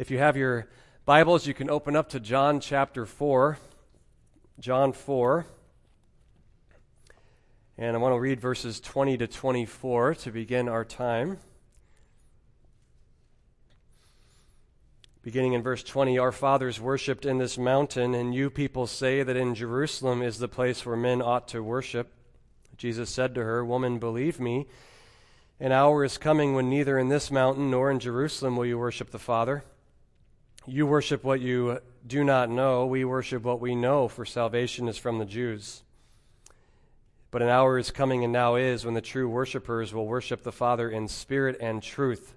[0.00, 0.66] If you have your
[1.04, 3.58] Bibles, you can open up to John chapter 4.
[4.58, 5.44] John 4.
[7.76, 11.36] And I want to read verses 20 to 24 to begin our time.
[15.20, 19.36] Beginning in verse 20, our fathers worshipped in this mountain, and you people say that
[19.36, 22.10] in Jerusalem is the place where men ought to worship.
[22.78, 24.66] Jesus said to her, Woman, believe me,
[25.60, 29.10] an hour is coming when neither in this mountain nor in Jerusalem will you worship
[29.10, 29.62] the Father.
[30.70, 32.86] You worship what you do not know.
[32.86, 35.82] We worship what we know, for salvation is from the Jews.
[37.32, 40.52] But an hour is coming and now is when the true worshippers will worship the
[40.52, 42.36] Father in spirit and truth.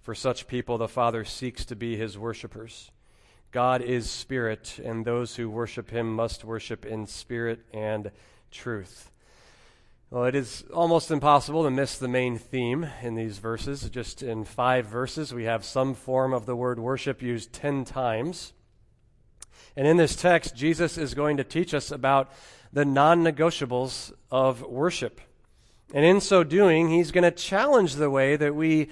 [0.00, 2.92] For such people, the Father seeks to be his worshippers.
[3.50, 8.12] God is spirit, and those who worship him must worship in spirit and
[8.52, 9.09] truth.
[10.12, 13.88] Well, it is almost impossible to miss the main theme in these verses.
[13.90, 18.52] Just in five verses, we have some form of the word worship used ten times.
[19.76, 22.32] And in this text, Jesus is going to teach us about
[22.72, 25.20] the non negotiables of worship.
[25.94, 28.88] And in so doing, he's going to challenge the way that we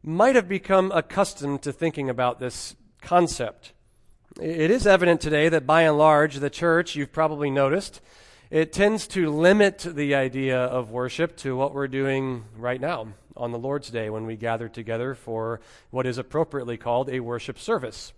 [0.00, 3.72] might have become accustomed to thinking about this concept.
[4.40, 8.00] It is evident today that by and large, the church, you've probably noticed,
[8.52, 13.50] it tends to limit the idea of worship to what we're doing right now on
[13.50, 18.12] the Lord's Day when we gather together for what is appropriately called a worship service.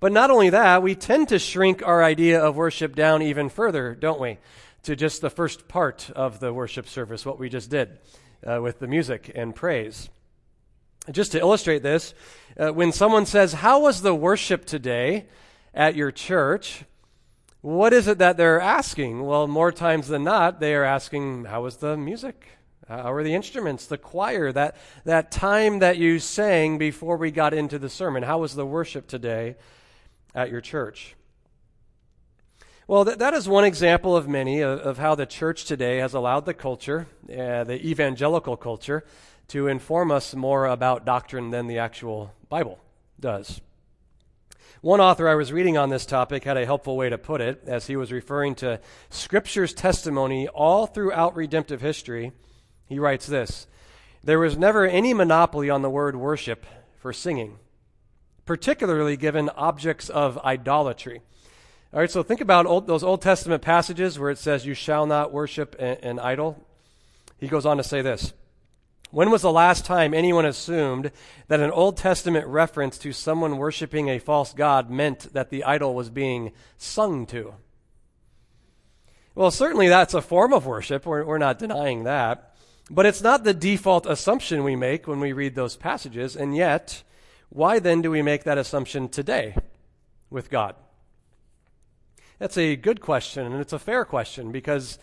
[0.00, 3.94] But not only that, we tend to shrink our idea of worship down even further,
[3.94, 4.38] don't we?
[4.84, 7.98] To just the first part of the worship service, what we just did
[8.46, 10.08] uh, with the music and praise.
[11.10, 12.14] Just to illustrate this,
[12.56, 15.26] uh, when someone says, How was the worship today
[15.74, 16.84] at your church?
[17.62, 19.22] What is it that they're asking?
[19.22, 22.44] Well, more times than not, they are asking, How was the music?
[22.88, 27.54] How were the instruments, the choir, that, that time that you sang before we got
[27.54, 28.24] into the sermon?
[28.24, 29.54] How was the worship today
[30.34, 31.14] at your church?
[32.88, 36.14] Well, th- that is one example of many of, of, how the church today has
[36.14, 39.04] allowed the culture, uh, the evangelical culture,
[39.48, 42.80] to inform us more about doctrine than the actual Bible
[43.20, 43.60] does.
[44.82, 47.62] One author I was reading on this topic had a helpful way to put it
[47.68, 52.32] as he was referring to Scripture's testimony all throughout redemptive history.
[52.86, 53.68] He writes this
[54.24, 56.66] There was never any monopoly on the word worship
[56.98, 57.60] for singing,
[58.44, 61.22] particularly given objects of idolatry.
[61.94, 65.06] All right, so think about old, those Old Testament passages where it says, You shall
[65.06, 66.60] not worship an, an idol.
[67.38, 68.32] He goes on to say this
[69.12, 71.12] when was the last time anyone assumed
[71.48, 75.94] that an Old Testament reference to someone worshiping a false god meant that the idol
[75.94, 77.54] was being sung to?
[79.34, 81.04] Well, certainly that's a form of worship.
[81.04, 82.54] We're, we're not denying that.
[82.90, 86.34] But it's not the default assumption we make when we read those passages.
[86.34, 87.02] And yet,
[87.50, 89.54] why then do we make that assumption today
[90.30, 90.74] with God?
[92.38, 94.98] That's a good question, and it's a fair question because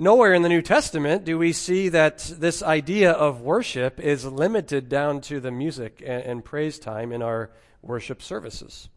[0.00, 4.88] Nowhere in the New Testament do we see that this idea of worship is limited
[4.88, 7.50] down to the music and, and, praise time in our
[7.82, 8.88] worship services.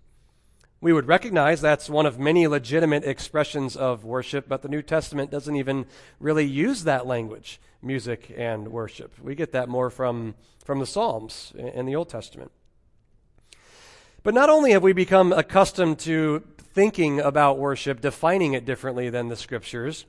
[0.80, 5.32] We would recognize that's one of many legitimate expressions of worship, but the New Testament
[5.32, 5.88] doesn't even
[6.20, 9.16] really use that language, music and worship.
[9.20, 12.52] We get that more from, from the Psalms in the Old Testament.
[14.22, 19.30] But not only have we become accustomed to thinking about worship, defining it differently than
[19.30, 20.06] the Scriptures,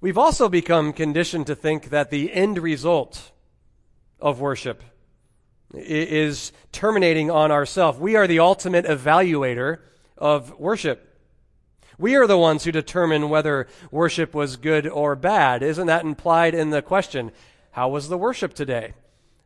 [0.00, 3.32] We've also become conditioned to think that the end result
[4.20, 4.82] of worship
[5.74, 7.98] is terminating on ourselves.
[7.98, 9.78] We are the ultimate evaluator
[10.16, 11.04] of worship.
[11.98, 15.64] We are the ones who determine whether worship was good or bad.
[15.64, 17.32] Isn't that implied in the question?
[17.72, 18.94] How was the worship today?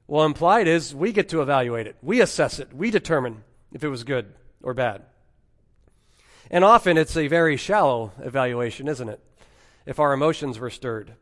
[0.07, 1.97] Well, implied is we get to evaluate it.
[2.03, 2.75] We assess it.
[2.75, 5.03] We determine if it was good or bad.
[6.51, 9.21] And often it's a very shallow evaluation, isn't it?
[9.87, 11.15] If our emotions were stirred,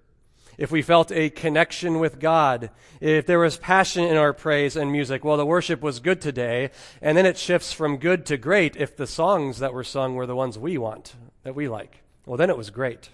[0.60, 4.93] if we felt a connection with God, if there was passion in our praise and
[4.93, 8.77] music, well, the worship was good today, and then it shifts from good to great
[8.77, 11.15] if the songs that were sung were the ones we want,
[11.45, 12.03] that we like.
[12.27, 13.09] Well, then it was great.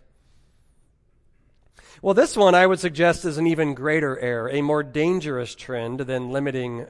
[2.02, 6.00] Well, this one I would suggest is an even greater error, a more dangerous trend
[6.00, 6.86] than limiting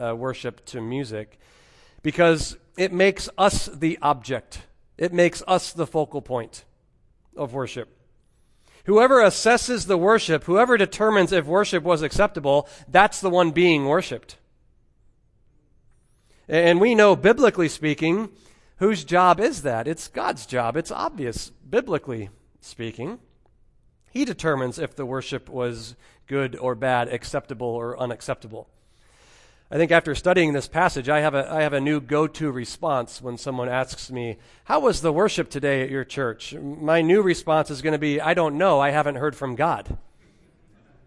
[0.00, 1.38] uh, worship to music,
[2.02, 4.62] because it makes us the object,
[4.96, 6.64] it makes us the focal point
[7.36, 7.97] of worship.
[8.88, 14.38] Whoever assesses the worship, whoever determines if worship was acceptable, that's the one being worshiped.
[16.48, 18.30] And we know, biblically speaking,
[18.78, 19.86] whose job is that?
[19.86, 20.74] It's God's job.
[20.74, 22.30] It's obvious, biblically
[22.62, 23.18] speaking.
[24.10, 25.94] He determines if the worship was
[26.26, 28.70] good or bad, acceptable or unacceptable.
[29.70, 32.50] I think after studying this passage, I have a, I have a new go to
[32.50, 36.54] response when someone asks me, How was the worship today at your church?
[36.54, 38.80] My new response is going to be, I don't know.
[38.80, 39.98] I haven't heard from God.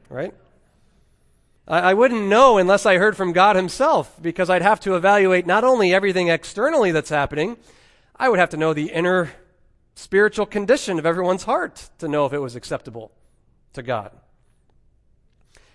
[0.10, 0.36] Right?
[1.68, 5.48] I, I wouldn't know unless I heard from God Himself because I'd have to evaluate
[5.48, 7.58] not only everything externally that's happening,
[8.16, 9.32] I would have to know the inner
[9.96, 13.12] spiritual condition of everyone's heart to know if it was acceptable
[13.74, 14.12] to God.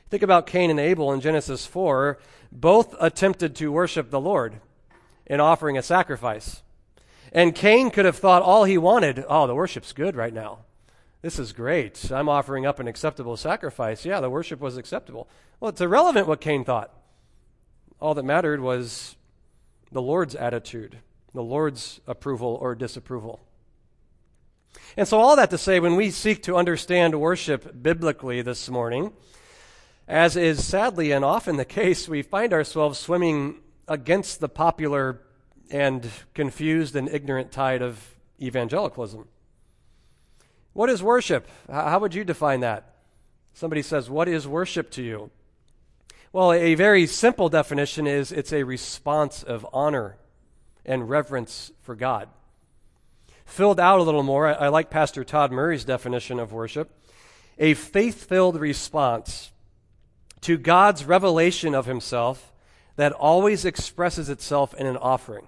[0.08, 2.18] Think about Cain and Abel in Genesis 4.
[2.52, 4.60] Both attempted to worship the Lord
[5.26, 6.62] in offering a sacrifice.
[7.32, 10.60] And Cain could have thought all he wanted oh, the worship's good right now.
[11.22, 12.12] This is great.
[12.12, 14.04] I'm offering up an acceptable sacrifice.
[14.04, 15.28] Yeah, the worship was acceptable.
[15.58, 16.92] Well, it's irrelevant what Cain thought.
[18.00, 19.16] All that mattered was
[19.90, 20.98] the Lord's attitude,
[21.34, 23.40] the Lord's approval or disapproval.
[24.96, 29.12] And so, all that to say, when we seek to understand worship biblically this morning,
[30.08, 33.56] as is sadly and often the case, we find ourselves swimming
[33.88, 35.20] against the popular
[35.70, 39.26] and confused and ignorant tide of evangelicalism.
[40.72, 41.48] What is worship?
[41.70, 42.94] How would you define that?
[43.54, 45.30] Somebody says, What is worship to you?
[46.32, 50.18] Well, a very simple definition is it's a response of honor
[50.84, 52.28] and reverence for God.
[53.46, 56.90] Filled out a little more, I, like Pastor Todd Murray's definition of worship
[57.58, 59.50] a faith filled response
[60.46, 62.52] to God's revelation of himself
[62.94, 65.44] that always expresses itself in an offering.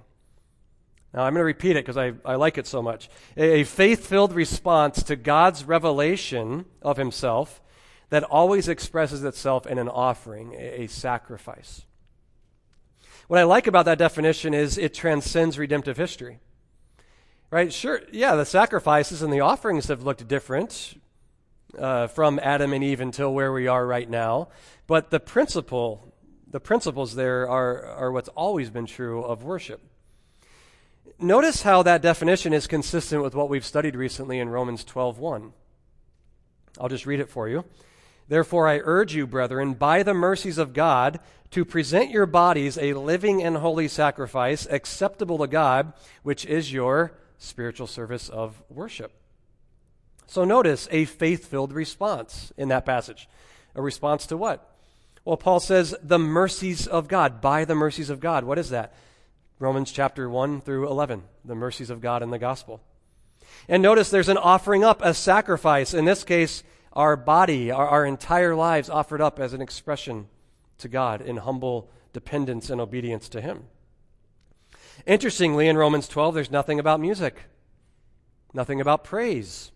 [1.15, 3.09] Now, I'm going to repeat it because I, I like it so much.
[3.37, 7.63] A, a faith filled response to God's revelation of himself
[8.11, 11.83] that always expresses itself in an offering, a, a sacrifice.
[13.29, 16.41] What I like about that definition is it transcends redemptive history.
[17.53, 17.73] Right?
[17.73, 20.99] Sure, yeah, the sacrifices and the offerings have looked different
[21.77, 24.49] uh, from Adam and Eve until where we are right now.
[24.87, 26.15] But the principle,
[26.51, 29.81] the principles there are, are what's always been true of worship.
[31.19, 35.53] Notice how that definition is consistent with what we've studied recently in Romans 12:1.
[36.81, 37.65] I'll just read it for you.
[38.29, 41.19] Therefore I urge you, brethren, by the mercies of God,
[41.51, 45.93] to present your bodies a living and holy sacrifice acceptable to God,
[46.23, 49.13] which is your spiritual service of worship.
[50.29, 53.29] So notice a faith filled response in that passage.
[53.75, 54.71] A response to what?
[55.25, 58.45] Well, Paul says, the mercies of God, by the mercies of God.
[58.45, 58.95] What is that?
[59.59, 62.83] Romans chapter 1 through 11, the mercies of God in the gospel.
[63.69, 65.95] And notice there's an offering up, a sacrifice.
[65.95, 70.29] In this case, our body, our, our entire lives offered up as an expression
[70.77, 73.65] to God in humble dependence and obedience to Him.
[75.07, 77.45] Interestingly, in Romans 12, there's nothing about music,
[78.53, 79.73] nothing about praise,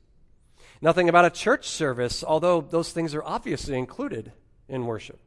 [0.82, 4.32] Nothing about a church service, although those things are obviously included
[4.69, 5.20] in worship.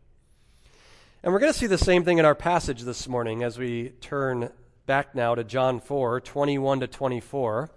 [1.23, 3.91] And we're going to see the same thing in our passage this morning as we
[4.01, 4.51] turn
[4.85, 7.69] back now to John 4 21 to 24.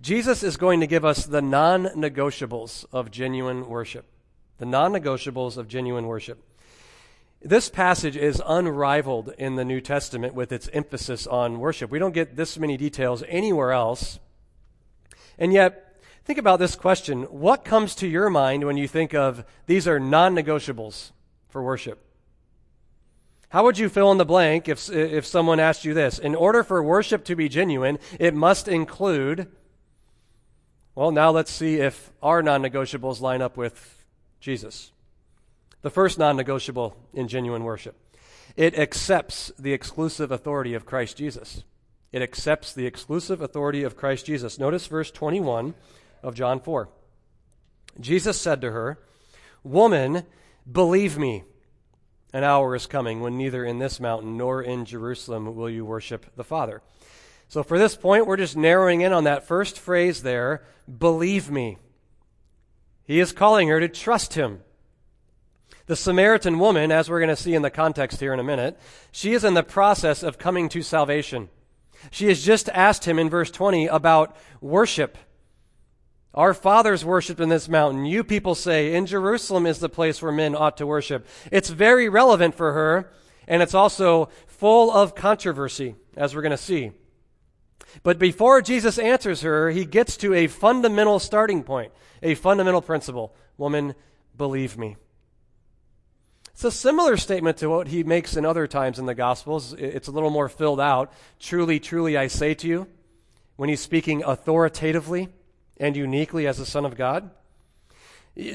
[0.00, 4.06] Jesus is going to give us the non negotiables of genuine worship.
[4.56, 6.42] The non negotiables of genuine worship.
[7.42, 11.90] This passage is unrivaled in the New Testament with its emphasis on worship.
[11.90, 14.18] We don't get this many details anywhere else.
[15.38, 15.83] And yet,
[16.24, 17.24] Think about this question.
[17.24, 21.10] What comes to your mind when you think of these are non negotiables
[21.48, 22.00] for worship?
[23.50, 26.18] How would you fill in the blank if, if someone asked you this?
[26.18, 29.48] In order for worship to be genuine, it must include.
[30.94, 34.04] Well, now let's see if our non negotiables line up with
[34.40, 34.92] Jesus.
[35.82, 37.96] The first non negotiable in genuine worship
[38.56, 41.64] it accepts the exclusive authority of Christ Jesus.
[42.12, 44.58] It accepts the exclusive authority of Christ Jesus.
[44.58, 45.74] Notice verse 21
[46.24, 46.88] of John 4.
[48.00, 48.98] Jesus said to her,
[49.62, 50.24] Woman,
[50.70, 51.44] believe me,
[52.32, 56.26] an hour is coming when neither in this mountain nor in Jerusalem will you worship
[56.34, 56.82] the Father.
[57.48, 60.64] So for this point, we're just narrowing in on that first phrase there
[60.98, 61.78] believe me.
[63.04, 64.62] He is calling her to trust him.
[65.86, 68.78] The Samaritan woman, as we're going to see in the context here in a minute,
[69.12, 71.50] she is in the process of coming to salvation.
[72.10, 75.18] She has just asked him in verse 20 about worship.
[76.34, 78.04] Our fathers worshiped in this mountain.
[78.04, 81.26] You people say, in Jerusalem is the place where men ought to worship.
[81.52, 83.12] It's very relevant for her,
[83.46, 86.90] and it's also full of controversy, as we're going to see.
[88.02, 93.32] But before Jesus answers her, he gets to a fundamental starting point, a fundamental principle.
[93.56, 93.94] Woman,
[94.36, 94.96] believe me.
[96.50, 99.72] It's a similar statement to what he makes in other times in the Gospels.
[99.74, 101.12] It's a little more filled out.
[101.38, 102.88] Truly, truly, I say to you,
[103.54, 105.28] when he's speaking authoritatively
[105.78, 107.30] and uniquely as the Son of God.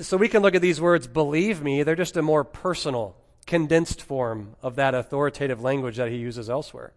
[0.02, 4.02] So we can look at these words, believe me, they're just a more personal, condensed
[4.02, 6.94] form of that authoritative language that he uses elsewhere.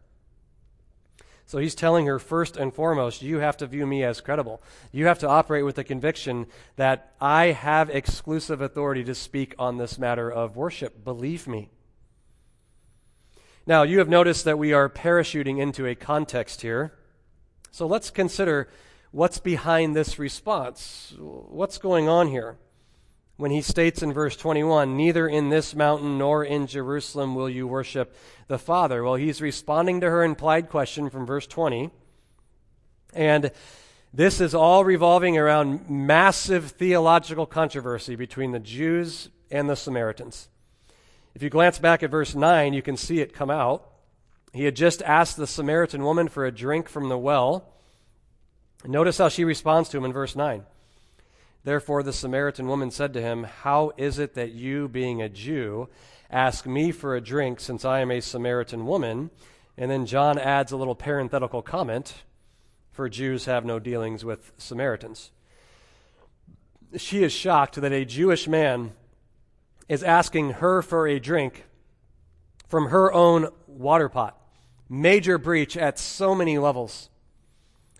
[1.46, 4.62] So he's telling her first and foremost, you have to view me as credible.
[4.90, 9.76] You have to operate with the conviction that I have exclusive authority to speak on
[9.76, 11.04] this matter of worship.
[11.04, 11.70] Believe me.
[13.66, 16.94] Now, you have noticed that we are parachuting into a context here.
[17.70, 18.68] So let's consider
[19.12, 21.14] what's behind this response.
[21.18, 22.56] What's going on here?
[23.36, 27.66] When he states in verse 21, Neither in this mountain nor in Jerusalem will you
[27.66, 28.16] worship
[28.48, 29.02] the Father.
[29.02, 31.90] Well, he's responding to her implied question from verse 20.
[33.14, 33.50] And
[34.12, 40.48] this is all revolving around massive theological controversy between the Jews and the Samaritans.
[41.34, 43.88] If you glance back at verse 9, you can see it come out.
[44.52, 47.72] He had just asked the Samaritan woman for a drink from the well.
[48.84, 50.64] Notice how she responds to him in verse 9.
[51.64, 55.88] Therefore, the Samaritan woman said to him, How is it that you, being a Jew,
[56.30, 59.30] ask me for a drink since I am a Samaritan woman?
[59.78, 62.24] And then John adds a little parenthetical comment
[62.90, 65.30] for Jews have no dealings with Samaritans.
[66.96, 68.92] She is shocked that a Jewish man
[69.88, 71.64] is asking her for a drink
[72.68, 74.38] from her own water pot.
[74.88, 77.08] Major breach at so many levels.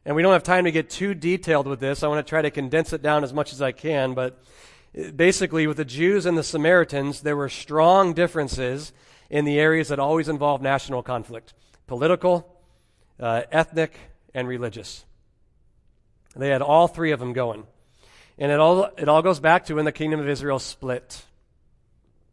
[0.05, 2.03] And we don't have time to get too detailed with this.
[2.03, 4.15] I want to try to condense it down as much as I can.
[4.15, 4.43] But
[5.15, 8.93] basically, with the Jews and the Samaritans, there were strong differences
[9.31, 11.55] in the areas that always involved national conflict
[11.87, 12.59] political,
[13.21, 13.99] uh, ethnic,
[14.35, 15.05] and religious.
[16.35, 17.67] They had all three of them going.
[18.39, 21.25] And it all, it all goes back to when the kingdom of Israel split.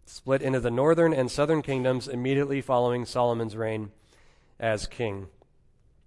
[0.05, 3.91] Split into the northern and southern kingdoms immediately following Solomon's reign
[4.59, 5.27] as king.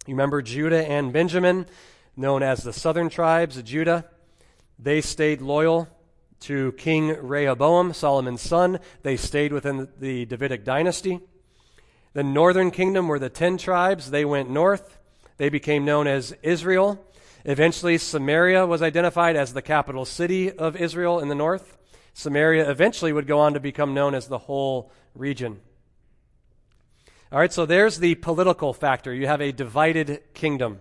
[0.04, 1.64] You remember Judah and Benjamin,
[2.16, 4.04] known as the southern tribes of Judah.
[4.76, 5.88] They stayed loyal
[6.40, 8.80] to King Rehoboam, Solomon's son.
[9.04, 11.20] They stayed within the Davidic dynasty.
[12.14, 14.10] The northern kingdom were the ten tribes.
[14.10, 14.98] They went north.
[15.36, 17.06] They became known as Israel.
[17.44, 21.78] Eventually, Samaria was identified as the capital city of Israel in the north.
[22.12, 25.60] Samaria eventually would go on to become known as the whole region.
[27.32, 29.14] All right, so there's the political factor.
[29.14, 30.80] You have a divided kingdom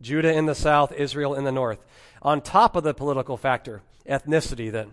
[0.00, 1.78] Judah in the south, Israel in the north.
[2.20, 4.90] On top of the political factor, ethnicity then.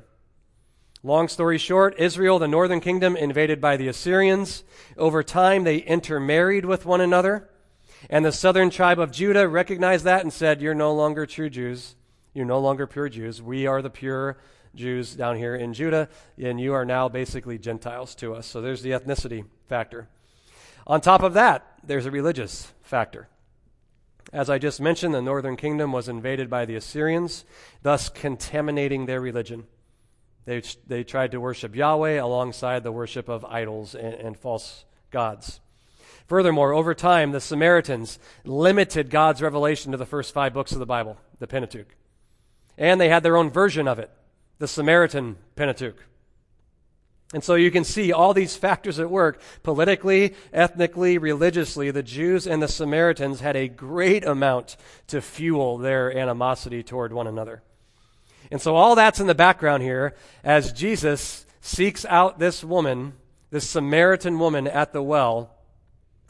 [1.02, 4.64] Long story short, Israel, the northern kingdom, invaded by the Assyrians.
[4.96, 7.50] Over time, they intermarried with one another.
[8.08, 11.96] And the southern tribe of Judah recognized that and said, You're no longer true Jews.
[12.36, 13.42] You're no longer pure Jews.
[13.42, 14.38] We are the pure
[14.76, 18.46] Jews down here in Judah, and you are now basically Gentiles to us.
[18.46, 20.08] So there's the ethnicity factor.
[20.90, 23.30] On top of that, there's a religious factor.
[24.34, 27.46] As I just mentioned, the northern kingdom was invaded by the Assyrians,
[27.84, 29.66] thus contaminating their religion.
[30.46, 35.60] They, they tried to worship Yahweh alongside the worship of idols and, and false gods.
[36.26, 40.88] Furthermore, over time, the Samaritans limited God's revelation to the first five books of the
[40.88, 41.96] Bible, the Pentateuch.
[42.80, 44.10] And they had their own version of it,
[44.58, 46.04] the Samaritan Pentateuch.
[47.32, 51.92] And so you can see all these factors at work politically, ethnically, religiously.
[51.92, 57.28] The Jews and the Samaritans had a great amount to fuel their animosity toward one
[57.28, 57.62] another.
[58.52, 63.14] And so all that's in the background here as Jesus seeks out this woman,
[63.52, 65.56] this Samaritan woman at the well.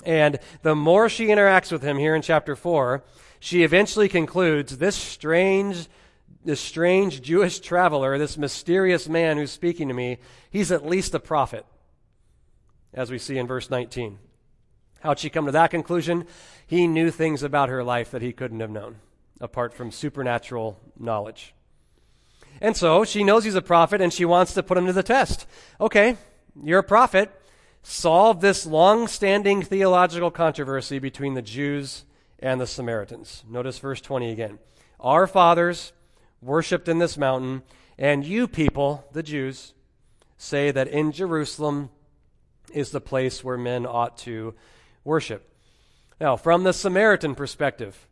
[0.05, 3.03] And the more she interacts with him here in chapter 4,
[3.39, 5.87] she eventually concludes this strange
[6.43, 10.19] this strange Jewish traveler, this mysterious man who's speaking to me,
[10.50, 11.65] he's at least a prophet,
[12.93, 14.19] as we see in verse 19.
[15.01, 16.25] How'd she come to that conclusion?
[16.65, 18.98] He knew things about her life that he couldn't have known,
[19.39, 21.53] apart from supernatural knowledge.
[22.62, 25.03] And so she knows he's a prophet and she wants to put him to the
[25.03, 25.48] test.
[25.79, 26.17] Okay,
[26.62, 27.31] you're a prophet.
[27.84, 32.03] Solve this long standing theological controversy between the Jews
[32.39, 33.43] and the Samaritans.
[33.50, 34.60] Notice verse 20 again.
[35.00, 35.93] Our fathers
[36.41, 37.63] worshipped in this mountain,
[37.98, 39.74] and you people, the Jews,
[40.38, 41.89] say that in Jerusalem
[42.74, 44.53] is the place where men ought to
[45.03, 45.51] worship.
[46.19, 48.08] Now, from the Samaritan perspective,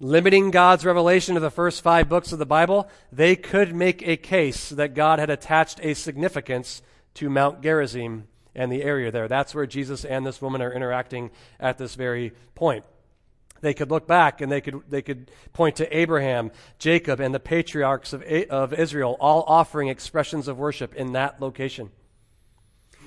[0.00, 4.16] limiting God's revelation to the first five books of the Bible, they could make a
[4.16, 6.82] case that God had attached a significance
[7.14, 9.28] to Mount Gerizim and the area there.
[9.28, 12.84] That's where Jesus and this woman are interacting at this very point.
[13.60, 17.40] They could look back and they could, they could point to Abraham, Jacob, and the
[17.40, 21.90] patriarchs of, of Israel, all offering expressions of worship in that location.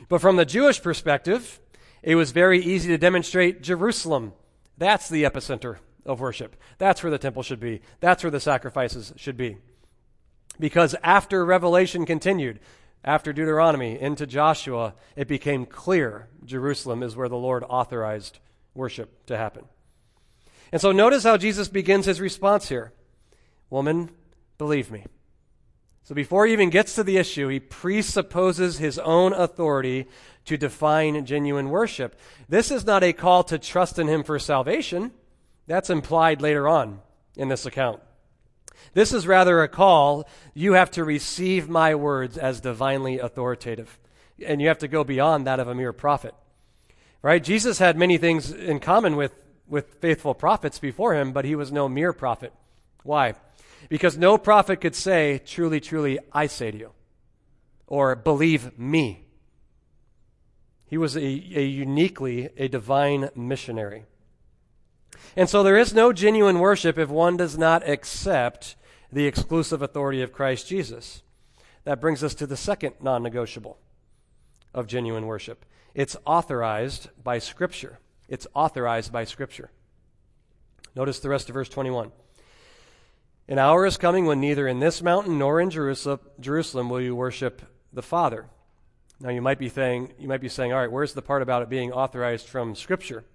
[0.10, 1.60] But from the Jewish perspective,
[2.04, 4.34] it was very easy to demonstrate Jerusalem.
[4.78, 6.56] That's the epicenter of worship.
[6.78, 7.82] That's where the temple should be.
[8.00, 9.58] That's where the sacrifices should be.
[10.60, 12.60] Because after Revelation continued,
[13.04, 18.40] after Deuteronomy into Joshua, it became clear Jerusalem is where the Lord authorized
[18.74, 19.66] worship to happen.
[20.72, 22.94] And so notice how Jesus begins his response here
[23.70, 24.10] Woman,
[24.58, 25.06] believe me.
[26.04, 30.08] So before he even gets to the issue, he presupposes his own authority
[30.46, 32.20] to define genuine worship.
[32.50, 35.12] This is not a call to trust in him for salvation.
[35.68, 37.00] That's implied later on
[37.38, 38.02] in this account.
[38.94, 40.28] This is rather a call.
[40.54, 44.00] You have to receive my words as divinely authoritative.
[44.46, 46.34] And you have to go beyond that of a mere prophet.
[47.22, 47.44] Right?
[47.44, 49.34] Jesus had many things in common with,
[49.72, 52.54] with faithful prophets before him, but he was no mere prophet.
[53.04, 53.34] Why?
[53.90, 56.92] Because no prophet could say, Truly, truly, I say to you,
[57.88, 59.26] or believe me.
[60.86, 64.04] He was a, a uniquely a divine missionary.
[65.38, 68.76] And so there is no genuine worship if one does not accept
[69.10, 71.24] the exclusive authority of Christ Jesus.
[71.86, 73.78] That brings us to the second non negotiable
[74.74, 78.00] of genuine worship it's authorized by Scripture.
[78.32, 79.70] It's authorized by Scripture.
[80.96, 82.14] Notice the rest of verse 21.
[83.50, 87.62] An hour is coming when neither in this mountain nor in Jerusalem, will you worship
[87.92, 88.46] the Father.
[89.20, 91.62] Now you might be saying, you might be saying, all right, where's the part about
[91.62, 93.26] it being authorized from Scripture?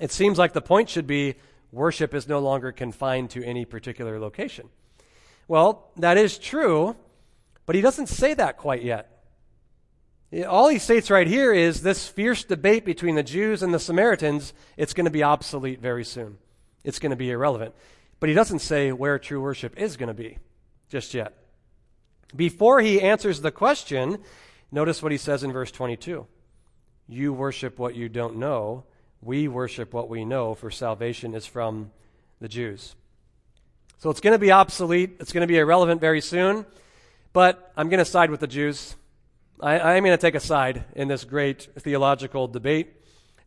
[0.00, 1.36] It seems like the point should be
[1.70, 4.70] worship is no longer confined to any particular location.
[5.46, 6.96] Well, that is true,
[7.64, 9.15] but he doesn't say that quite yet.
[10.44, 14.52] All he states right here is this fierce debate between the Jews and the Samaritans,
[14.76, 16.38] it's going to be obsolete very soon.
[16.84, 17.74] It's going to be irrelevant.
[18.20, 20.38] But he doesn't say where true worship is going to be
[20.88, 21.34] just yet.
[22.34, 24.18] Before he answers the question,
[24.70, 26.26] notice what he says in verse 22
[27.08, 28.84] You worship what you don't know
[29.26, 31.90] we worship what we know, for salvation is from
[32.40, 32.94] the Jews.
[33.98, 35.16] So it's going to be obsolete.
[35.20, 36.66] It's going to be irrelevant very soon.
[37.32, 38.94] But I'm going to side with the Jews.
[39.60, 42.92] I, am going to take a side in this great theological debate.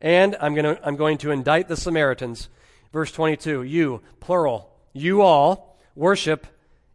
[0.01, 2.50] And I'm going, to, I'm going to indict the Samaritans.
[2.92, 6.48] Verse 22 You, plural, you all worship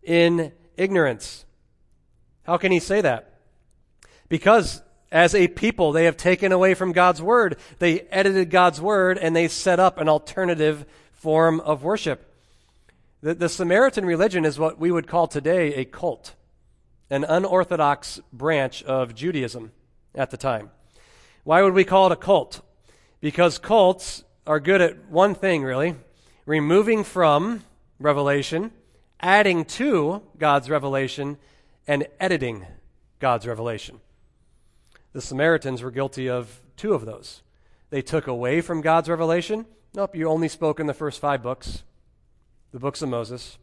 [0.03, 1.45] in ignorance.
[2.43, 3.39] How can he say that?
[4.29, 7.57] Because as a people, they have taken away from God's word.
[7.79, 12.33] They edited God's word and they set up an alternative form of worship.
[13.23, 16.35] The, the Samaritan religion is what we would call today a cult,
[17.11, 19.73] an unorthodox branch of Judaism
[20.15, 20.71] at the time.
[21.45, 22.61] Why would we call it a cult?
[23.21, 25.97] Because cults are good at one thing, really
[26.47, 27.65] removing from
[27.99, 28.71] revelation,
[29.21, 31.39] adding to God's revelation,
[31.87, 32.67] and editing
[33.19, 34.01] God's revelation.
[35.13, 37.43] The Samaritans were guilty of two of those.
[37.91, 39.67] They took away from God's revelation.
[39.95, 41.85] Nope, you only spoke in the first five books,
[42.73, 43.59] the books of Moses.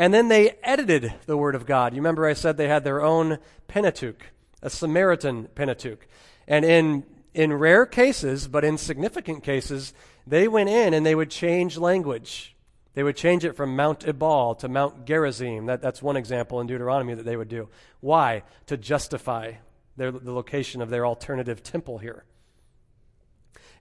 [0.00, 1.92] And then they edited the Word of God.
[1.92, 3.36] You remember I said they had their own
[3.68, 4.28] Pentateuch,
[4.62, 6.08] a Samaritan Pentateuch.
[6.48, 9.92] And in, in rare cases, but in significant cases,
[10.26, 12.56] they went in and they would change language.
[12.94, 15.66] They would change it from Mount Ebal to Mount Gerizim.
[15.66, 17.68] That, that's one example in Deuteronomy that they would do.
[18.00, 18.44] Why?
[18.68, 19.52] To justify
[19.98, 22.24] their, the location of their alternative temple here.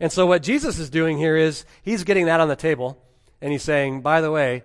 [0.01, 3.01] And so, what Jesus is doing here is he's getting that on the table,
[3.39, 4.63] and he's saying, by the way,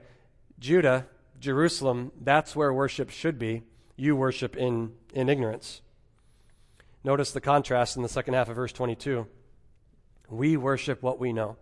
[0.58, 1.06] Judah,
[1.40, 3.62] Jerusalem, that's where worship should be.
[3.96, 5.82] You worship in, in ignorance.
[7.04, 9.26] Notice the contrast in the second half of verse 22.
[10.30, 11.56] We worship what we know.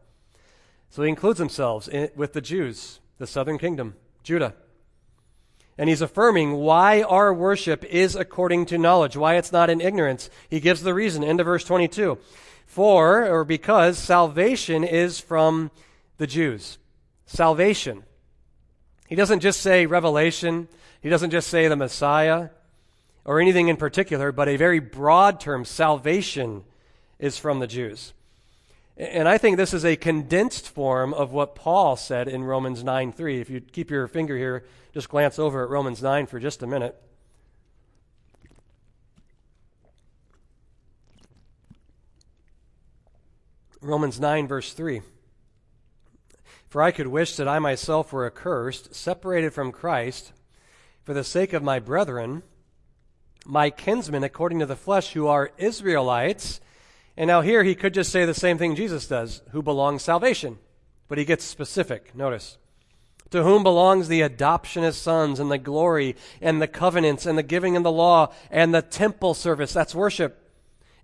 [0.89, 4.55] So he includes himself in, with the Jews, the southern kingdom, Judah.
[5.79, 10.31] And he's affirming why our worship is according to knowledge, why it's not in ignorance.
[10.49, 12.19] He gives the reason, end of verse 22.
[12.67, 15.71] For, or because, salvation is from
[16.19, 16.79] the Jews.
[17.27, 18.05] Salvation.
[19.13, 20.69] He doesn't just say revelation,
[21.03, 22.49] he doesn't just say the Messiah
[23.27, 25.67] or anything in particular, but a very broad term.
[25.67, 26.65] Salvation
[27.19, 28.15] is from the Jews.
[28.97, 33.13] And I think this is a condensed form of what Paul said in Romans 9
[33.13, 33.39] 3.
[33.39, 36.67] If you keep your finger here, just glance over at Romans 9 for just a
[36.67, 36.99] minute.
[43.83, 45.03] Romans 9, verse 3.
[46.73, 50.33] For I could wish that I myself were accursed, separated from Christ,
[51.03, 52.43] for the sake of my brethren,
[53.45, 56.63] my kinsmen according to the flesh, who are Israelites
[57.17, 60.59] and now here he could just say the same thing Jesus does, who belongs salvation.
[61.09, 62.15] But he gets specific.
[62.15, 62.57] Notice.
[63.31, 67.43] To whom belongs the adoption as sons and the glory and the covenants and the
[67.43, 69.73] giving of the law and the temple service.
[69.73, 70.39] That's worship.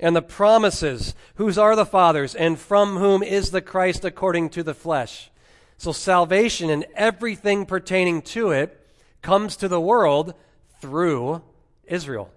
[0.00, 1.14] And the promises.
[1.34, 5.30] Whose are the fathers and from whom is the Christ according to the flesh.
[5.78, 8.84] So salvation and everything pertaining to it
[9.22, 10.34] comes to the world
[10.80, 11.42] through
[11.84, 12.30] Israel,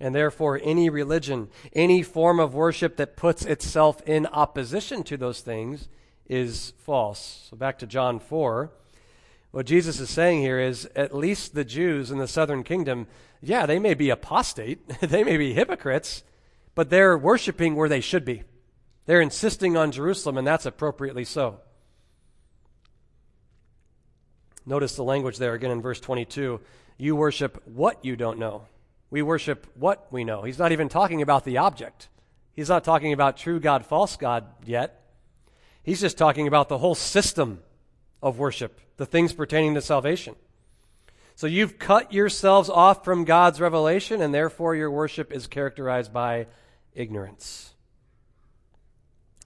[0.00, 5.40] And therefore, any religion, any form of worship that puts itself in opposition to those
[5.40, 5.88] things
[6.26, 7.46] is false.
[7.50, 8.72] So back to John 4.
[9.50, 13.06] What Jesus is saying here is at least the Jews in the southern kingdom,
[13.42, 16.22] yeah, they may be apostate, they may be hypocrites,
[16.74, 18.44] but they're worshiping where they should be.
[19.06, 21.60] They're insisting on Jerusalem, and that's appropriately so.
[24.66, 26.60] Notice the language there again in verse 22.
[26.96, 28.66] You worship what you don't know.
[29.10, 30.42] We worship what we know.
[30.42, 32.08] He's not even talking about the object.
[32.52, 35.02] He's not talking about true God, false God yet.
[35.82, 37.60] He's just talking about the whole system
[38.22, 40.36] of worship, the things pertaining to salvation.
[41.34, 46.46] So you've cut yourselves off from God's revelation, and therefore your worship is characterized by
[46.94, 47.69] ignorance.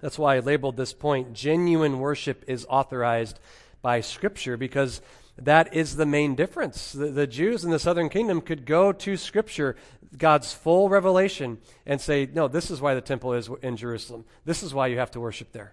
[0.04, 3.40] That's why I labeled this point genuine worship is authorized
[3.80, 5.00] by Scripture, because
[5.38, 6.92] that is the main difference.
[6.92, 9.76] The, the, Jews in the southern kingdom could go to Scripture,
[10.18, 14.26] God's full revelation, and say, No, this is why the temple is in Jerusalem.
[14.44, 15.72] This is why you have to worship there.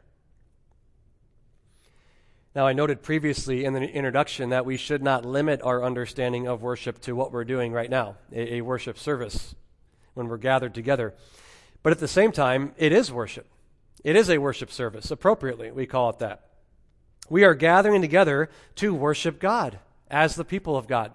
[2.55, 6.61] Now, I noted previously in the introduction that we should not limit our understanding of
[6.61, 9.55] worship to what we're doing right now, a, a worship service
[10.13, 11.15] when we're gathered together.
[11.83, 13.45] But at the same time, it is worship.
[14.03, 16.47] It is a worship service, appropriately, we call it that.
[17.29, 21.11] We are gathering together to worship God as the people of God.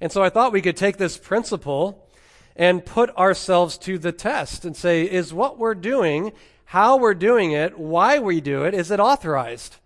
[0.00, 2.08] And so I thought we could take this principle
[2.56, 6.32] and put ourselves to the test and say, is what we're doing,
[6.64, 9.76] how we're doing it, why we do it, is it authorized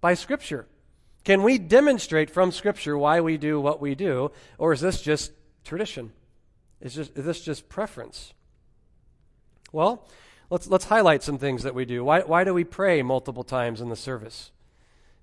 [0.00, 0.66] by Scripture?
[1.24, 5.32] Can we demonstrate from Scripture why we do what we do, or is this just
[5.64, 6.12] tradition?
[6.80, 8.34] Is, just, is this just preference?
[9.72, 10.06] Well,
[10.52, 12.04] let's, let's highlight some things that we do.
[12.04, 14.50] Why, why do we pray multiple times in the service?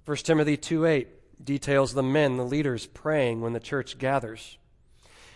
[0.05, 4.57] 1 Timothy 2 8 details the men, the leaders, praying when the church gathers.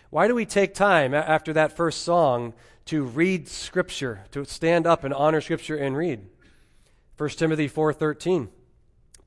[0.09, 2.53] Why do we take time after that first song
[2.85, 6.27] to read Scripture, to stand up and honor Scripture and read?
[7.17, 8.49] 1 Timothy 4:13.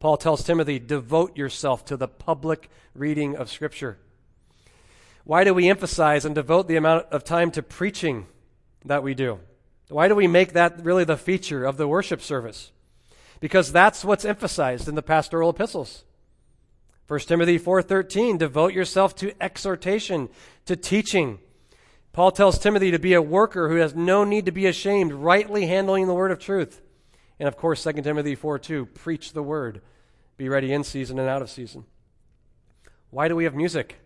[0.01, 3.99] Paul tells Timothy, "Devote yourself to the public reading of Scripture."
[5.23, 8.27] Why do we emphasize and devote the amount of time to preaching
[8.85, 9.39] that we do?
[9.89, 12.73] Why do we make that really the feature of the worship service?
[13.41, 16.05] because that's what's emphasized in the pastoral epistles.
[17.07, 20.29] 1 Timothy 4:13 devote yourself to exhortation,
[20.65, 21.39] to teaching.
[22.13, 25.67] Paul tells Timothy to be a worker who has no need to be ashamed, rightly
[25.67, 26.81] handling the word of truth.
[27.39, 29.83] And of course 2 Timothy 4:2 preach the word.
[30.37, 31.85] Be ready in season and out of season.
[33.11, 33.97] Why do we have music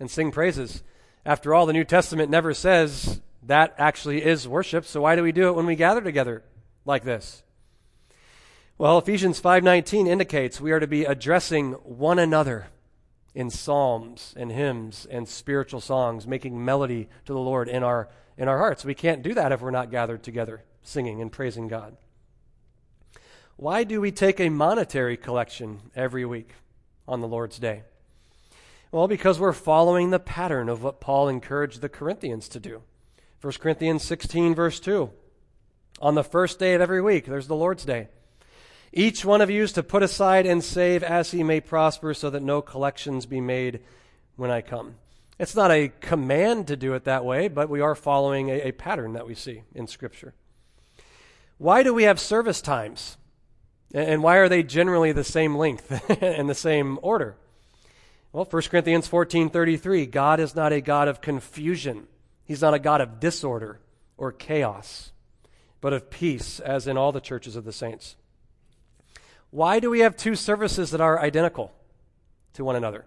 [0.00, 0.82] and sing praises?
[1.24, 5.32] After all, the New Testament never says that actually is worship, so why do we
[5.32, 6.42] do it when we gather together
[6.84, 7.42] like this?
[8.76, 12.66] Well, Ephesians 5:19 indicates we are to be addressing one another
[13.34, 18.48] in psalms and hymns and spiritual songs, making melody to the Lord in our in
[18.48, 18.84] our hearts.
[18.84, 21.96] We can't do that if we're not gathered together singing and praising God.
[23.56, 26.52] Why do we take a monetary collection every week
[27.08, 27.82] on the Lord's day?
[28.92, 32.82] Well, because we're following the pattern of what Paul encouraged the Corinthians to do.
[33.40, 35.10] 1 Corinthians 16 verse 2.
[36.00, 38.08] On the first day of every week, there's the Lord's day.
[38.92, 42.30] Each one of you is to put aside and save as he may prosper, so
[42.30, 43.80] that no collections be made
[44.36, 44.94] when I come.
[45.38, 48.72] It's not a command to do it that way, but we are following a, a
[48.72, 50.34] pattern that we see in Scripture.
[51.58, 53.16] Why do we have service times?
[53.94, 57.36] And why are they generally the same length and the same order?
[58.32, 62.06] Well, 1 Corinthians 14:33, God is not a God of confusion.
[62.48, 63.78] He's not a God of disorder
[64.16, 65.12] or chaos,
[65.82, 68.16] but of peace, as in all the churches of the saints.
[69.50, 71.72] Why do we have two services that are identical
[72.54, 73.04] to one another?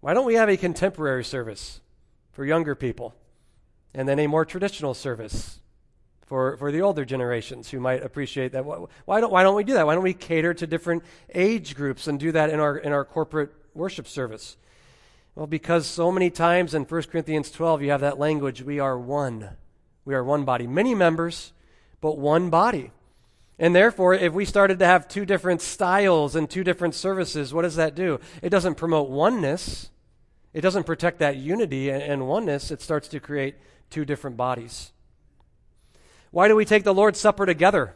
[0.00, 1.80] Why don't we have a contemporary service
[2.32, 3.14] for younger people
[3.94, 5.60] and then a more traditional service
[6.26, 8.66] for, for the older generations who might appreciate that?
[9.06, 9.86] Why don't, why don't we do that?
[9.86, 11.02] Why don't we cater to different
[11.34, 14.58] age groups and do that in our, in our corporate worship service?
[15.40, 18.98] Well, because so many times in 1 Corinthians 12 you have that language we are
[18.98, 19.48] one.
[20.04, 20.66] We are one body.
[20.66, 21.54] Many members,
[22.02, 22.90] but one body.
[23.58, 27.62] And therefore, if we started to have two different styles and two different services, what
[27.62, 28.20] does that do?
[28.42, 29.88] It doesn't promote oneness.
[30.52, 32.70] It doesn't protect that unity and oneness.
[32.70, 33.54] It starts to create
[33.88, 34.92] two different bodies.
[36.32, 37.94] Why do we take the Lord's Supper together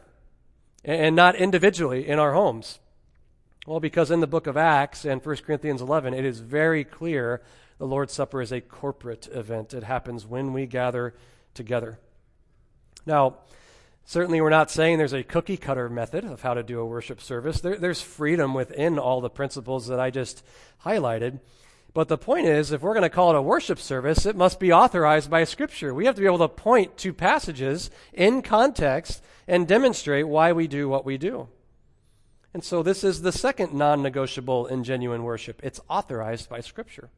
[0.83, 2.79] and not individually in our homes?
[3.65, 7.41] Well, because in the book of Acts and 1 Corinthians 11, it is very clear
[7.77, 9.73] the Lord's Supper is a corporate event.
[9.73, 11.15] It happens when we gather
[11.53, 11.99] together.
[13.05, 13.37] Now,
[14.07, 17.19] Certainly, we're not saying there's a cookie cutter method of how to do a worship
[17.19, 17.59] service.
[17.59, 20.45] There, there's freedom within all the principles that I just
[20.85, 21.39] highlighted.
[21.91, 24.59] But the point is, if we're going to call it a worship service, it must
[24.59, 25.91] be authorized by Scripture.
[25.91, 30.67] We have to be able to point to passages in context and demonstrate why we
[30.67, 31.47] do what we do.
[32.55, 37.09] And so this is the second non negotiable in genuine worship it's authorized by Scripture.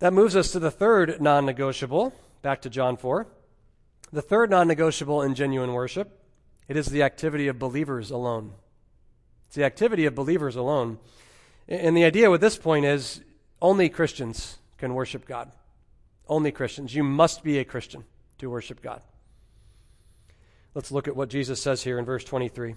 [0.00, 3.26] That moves us to the third non negotiable, back to John 4.
[4.12, 6.20] The third non negotiable in genuine worship,
[6.68, 8.52] it is the activity of believers alone.
[9.46, 10.98] It's the activity of believers alone.
[11.66, 13.22] And the idea with this point is
[13.62, 15.52] only Christians can worship God.
[16.28, 16.94] Only Christians.
[16.94, 18.04] You must be a Christian
[18.40, 19.00] to worship God.
[20.74, 22.76] Let's look at what Jesus says here in verse 23.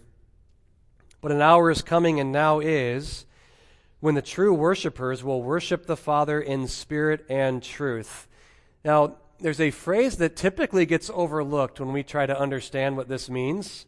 [1.22, 3.26] But an hour is coming, and now is,
[4.00, 8.28] when the true worshipers will worship the Father in spirit and truth.
[8.86, 13.30] Now, there's a phrase that typically gets overlooked when we try to understand what this
[13.30, 13.86] means,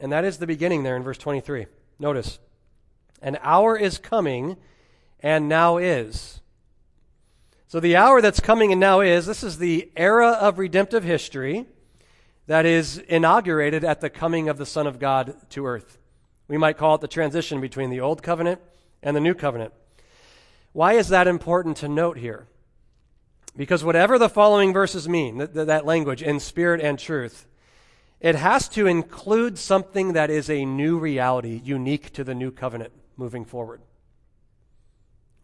[0.00, 1.66] and that is the beginning there in verse 23.
[1.98, 2.38] Notice,
[3.22, 4.56] an hour is coming,
[5.20, 6.40] and now is.
[7.66, 11.66] So, the hour that's coming and now is, this is the era of redemptive history
[12.46, 15.98] that is inaugurated at the coming of the Son of God to earth.
[16.48, 18.60] We might call it the transition between the Old Covenant
[19.02, 19.72] and the New Covenant.
[20.72, 22.46] Why is that important to note here?
[23.56, 27.46] Because whatever the following verses mean, that, that language, in spirit and truth,
[28.20, 32.92] it has to include something that is a new reality, unique to the new covenant
[33.16, 33.80] moving forward.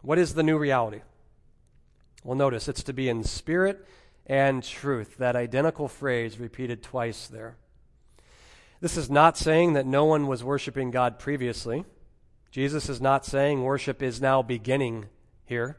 [0.01, 1.01] What is the new reality?
[2.23, 3.87] Well, notice it's to be in spirit
[4.25, 7.55] and truth, that identical phrase repeated twice there.
[8.81, 11.85] This is not saying that no one was worshiping God previously.
[12.49, 15.05] Jesus is not saying worship is now beginning
[15.45, 15.77] here.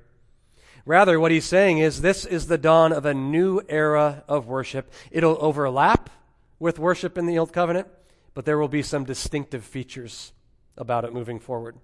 [0.86, 4.92] Rather, what he's saying is this is the dawn of a new era of worship.
[5.10, 6.10] It'll overlap
[6.58, 7.88] with worship in the Old Covenant,
[8.34, 10.32] but there will be some distinctive features
[10.76, 11.76] about it moving forward.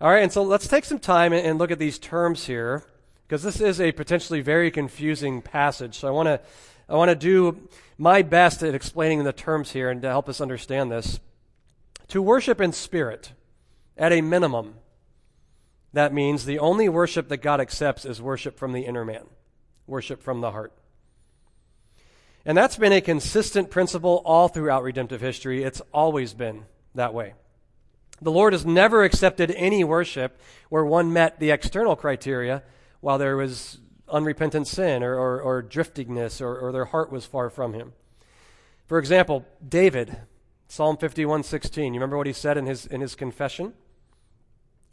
[0.00, 2.84] All right, and so let's take some time and look at these terms here,
[3.26, 5.98] because this is a potentially very confusing passage.
[5.98, 6.40] So I want to
[6.88, 10.40] I want to do my best at explaining the terms here and to help us
[10.40, 11.20] understand this.
[12.08, 13.32] To worship in spirit
[13.96, 14.74] at a minimum,
[15.92, 19.24] that means the only worship that God accepts is worship from the inner man,
[19.86, 20.72] worship from the heart.
[22.44, 25.62] And that's been a consistent principle all throughout redemptive history.
[25.62, 27.34] It's always been that way.
[28.20, 32.62] The Lord has never accepted any worship where one met the external criteria
[33.00, 37.50] while there was unrepentant sin or, or, or driftingness or, or their heart was far
[37.50, 37.92] from Him.
[38.86, 40.18] For example, David,
[40.68, 41.86] Psalm 51:16.
[41.86, 43.74] You remember what he said in his in his confession?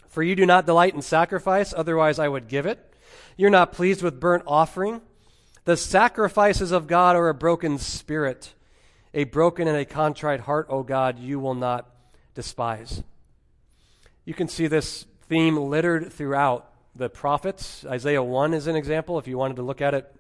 [0.08, 2.94] For you do not delight in sacrifice, otherwise I would give it.
[3.38, 5.02] You're not pleased with burnt offering.
[5.64, 8.54] The sacrifices of God are a broken spirit,
[9.14, 11.90] a broken and a contrite heart, O God, you will not
[12.34, 13.04] despise.
[14.26, 17.86] You can see this theme littered throughout the prophets.
[17.86, 20.16] Isaiah 1 is an example, if you wanted to look at it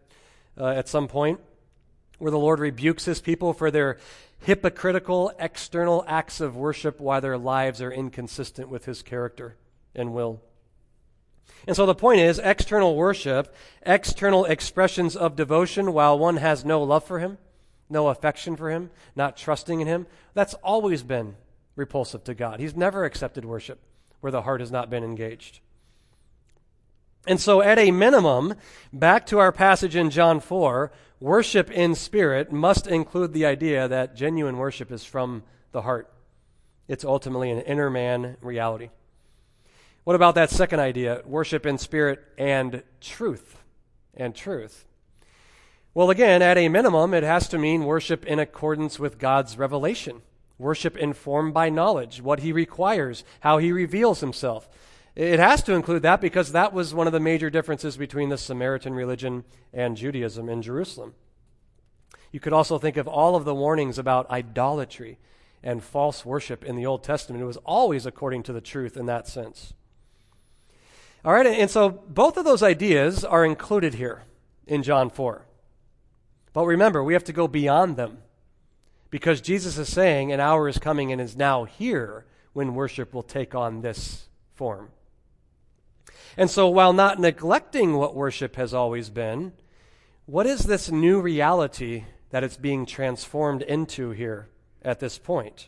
[0.57, 1.39] uh, at some point,
[2.17, 3.97] where the Lord rebukes his people for their
[4.41, 9.55] hypocritical external acts of worship while their lives are inconsistent with his character
[9.95, 10.41] and will.
[11.67, 13.53] And so the point is external worship,
[13.83, 17.37] external expressions of devotion while one has no love for him,
[17.89, 21.35] no affection for him, not trusting in him, that's always been
[21.75, 22.59] repulsive to God.
[22.59, 23.79] He's never accepted worship
[24.21, 25.59] where the heart has not been engaged.
[27.27, 28.55] And so, at a minimum,
[28.91, 34.15] back to our passage in John 4, worship in spirit must include the idea that
[34.15, 36.11] genuine worship is from the heart.
[36.87, 38.89] It's ultimately an inner man reality.
[40.03, 43.57] What about that second idea, worship in spirit and truth?
[44.15, 44.85] And truth.
[45.93, 50.21] Well, again, at a minimum, it has to mean worship in accordance with God's revelation,
[50.57, 54.67] worship informed by knowledge, what He requires, how He reveals Himself.
[55.15, 58.37] It has to include that because that was one of the major differences between the
[58.37, 59.43] Samaritan religion
[59.73, 61.13] and Judaism in Jerusalem.
[62.31, 65.17] You could also think of all of the warnings about idolatry
[65.61, 67.43] and false worship in the Old Testament.
[67.43, 69.73] It was always according to the truth in that sense.
[71.23, 74.23] All right, and so both of those ideas are included here
[74.65, 75.45] in John 4.
[76.53, 78.19] But remember, we have to go beyond them
[79.09, 83.23] because Jesus is saying an hour is coming and is now here when worship will
[83.23, 84.89] take on this form.
[86.37, 89.53] And so, while not neglecting what worship has always been,
[90.25, 94.47] what is this new reality that it's being transformed into here
[94.81, 95.67] at this point?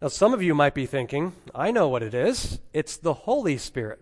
[0.00, 2.58] Now, some of you might be thinking, I know what it is.
[2.72, 4.00] It's the Holy Spirit.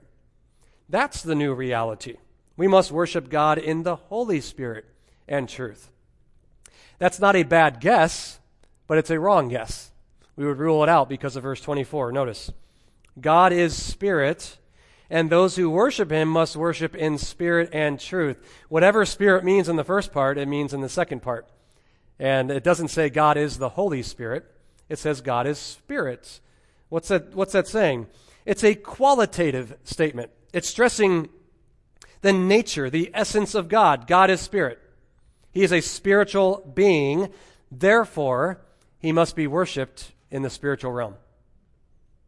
[0.88, 2.16] That's the new reality.
[2.56, 4.86] We must worship God in the Holy Spirit
[5.28, 5.90] and truth.
[6.98, 8.40] That's not a bad guess,
[8.86, 9.90] but it's a wrong guess.
[10.36, 12.12] We would rule it out because of verse 24.
[12.12, 12.50] Notice
[13.20, 14.56] God is spirit,
[15.10, 18.38] and those who worship him must worship in spirit and truth.
[18.68, 21.48] Whatever spirit means in the first part, it means in the second part.
[22.18, 24.44] And it doesn't say God is the Holy Spirit,
[24.88, 26.40] it says God is spirit.
[26.88, 28.06] What's that, what's that saying?
[28.46, 30.30] It's a qualitative statement.
[30.52, 31.28] It's stressing
[32.22, 34.06] the nature, the essence of God.
[34.06, 34.78] God is spirit.
[35.52, 37.32] He is a spiritual being.
[37.70, 38.60] Therefore,
[38.98, 41.14] he must be worshiped in the spiritual realm.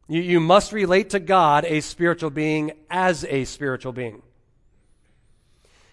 [0.09, 4.23] You, you must relate to God, a spiritual being, as a spiritual being.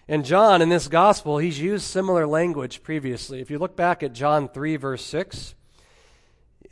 [0.08, 3.40] And John, in this gospel, he's used similar language previously.
[3.40, 5.54] If you look back at John 3, verse 6,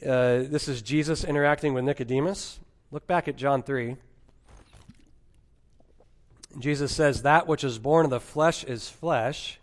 [0.03, 2.59] uh, this is Jesus interacting with Nicodemus.
[2.90, 3.96] Look back at John 3.
[6.59, 9.61] Jesus says, That which is born of the flesh is flesh,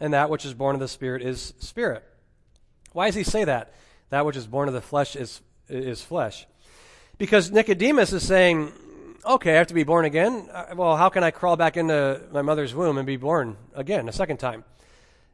[0.00, 2.04] and that which is born of the spirit is spirit.
[2.92, 3.74] Why does he say that?
[4.10, 6.46] That which is born of the flesh is, is flesh.
[7.22, 8.72] Because Nicodemus is saying,
[9.24, 10.48] okay, I have to be born again.
[10.52, 14.08] Uh, well, how can I crawl back into my mother's womb and be born again
[14.08, 14.64] a second time?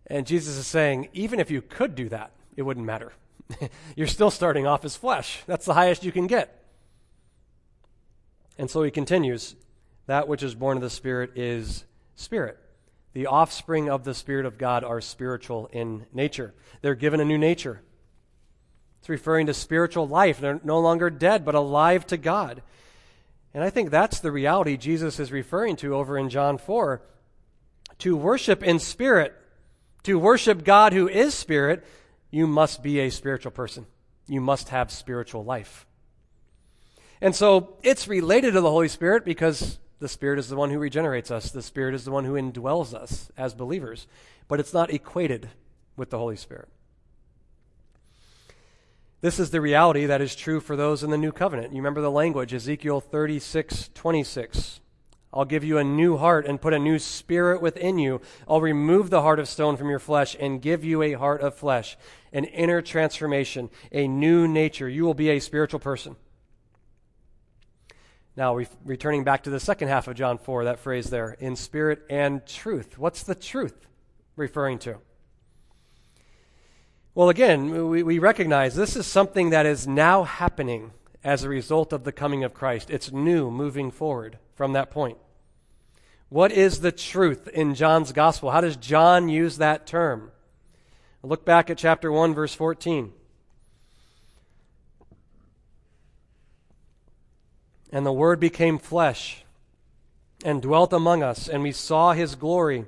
[0.06, 3.14] And Jesus is saying, even if you could do that, it wouldn't matter.
[3.96, 5.42] You're still starting off as flesh.
[5.46, 6.62] That's the highest you can get.
[8.58, 9.56] And so he continues,
[10.08, 12.58] that which is born of the Spirit is spirit.
[13.14, 16.52] The offspring of the Spirit of God are spiritual in nature.
[16.82, 17.80] They're given a new nature.
[19.00, 20.40] It's referring to spiritual life.
[20.40, 22.62] They're no longer dead, but alive to God.
[23.54, 27.02] And I think that's the reality Jesus is referring to over in John 4.
[28.00, 29.34] To worship in spirit,
[30.04, 31.84] to worship God who is spirit,
[32.30, 33.86] you must be a spiritual person.
[34.28, 35.86] You must have spiritual life.
[37.20, 40.78] And so it's related to the Holy Spirit because the Spirit is the one who
[40.78, 44.06] regenerates us, the Spirit is the one who indwells us as believers,
[44.46, 45.50] but it's not equated
[45.96, 46.68] with the Holy Spirit.
[49.20, 51.72] This is the reality that is true for those in the new covenant.
[51.72, 54.80] You remember the language, Ezekiel 36 26.
[55.32, 58.20] I'll give you a new heart and put a new spirit within you.
[58.48, 61.54] I'll remove the heart of stone from your flesh and give you a heart of
[61.54, 61.98] flesh,
[62.32, 64.88] an inner transformation, a new nature.
[64.88, 66.16] You will be a spiritual person.
[68.36, 71.56] Now, re- returning back to the second half of John 4, that phrase there, in
[71.56, 72.96] spirit and truth.
[72.96, 73.86] What's the truth
[74.36, 74.98] referring to?
[77.18, 80.92] Well, again, we, we recognize this is something that is now happening
[81.24, 82.90] as a result of the coming of Christ.
[82.90, 85.18] It's new moving forward from that point.
[86.28, 88.52] What is the truth in John's gospel?
[88.52, 90.30] How does John use that term?
[91.24, 93.12] Look back at chapter 1, verse 14.
[97.90, 99.42] And the Word became flesh
[100.44, 102.84] and dwelt among us, and we saw his glory